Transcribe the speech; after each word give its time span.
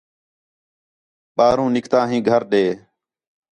ٻِاہروں 1.35 1.69
نِکتا 1.75 1.99
ہیں 2.09 2.21
گھر 2.29 2.41
ݙے 2.51 2.65